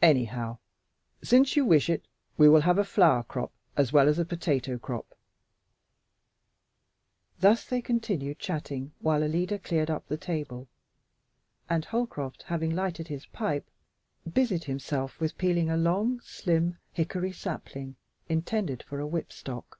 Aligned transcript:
Anyhow, 0.00 0.56
since 1.22 1.56
you 1.56 1.66
wish 1.66 1.90
it, 1.90 2.06
we 2.38 2.48
will 2.48 2.62
have 2.62 2.78
a 2.78 2.84
flower 2.86 3.22
crop 3.22 3.52
as 3.76 3.92
well 3.92 4.08
as 4.08 4.18
a 4.18 4.24
potato 4.24 4.78
crop." 4.78 5.14
Thus 7.40 7.66
they 7.66 7.82
continued 7.82 8.38
chatting 8.38 8.92
while 9.00 9.22
Alida 9.22 9.58
cleared 9.58 9.90
up 9.90 10.08
the 10.08 10.16
table, 10.16 10.68
and 11.68 11.84
Holcroft, 11.84 12.44
having 12.44 12.74
lighted 12.74 13.08
his 13.08 13.26
pipe, 13.26 13.66
busied 14.26 14.64
himself 14.64 15.20
with 15.20 15.36
peeling 15.36 15.68
a 15.68 15.76
long, 15.76 16.18
slim 16.20 16.78
hickory 16.94 17.32
sapling 17.32 17.96
intended 18.26 18.82
for 18.84 19.00
a 19.00 19.06
whipstock. 19.06 19.78